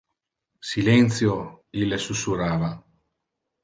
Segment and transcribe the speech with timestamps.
[0.69, 1.37] "Silentio",
[1.83, 2.77] ille susurrava.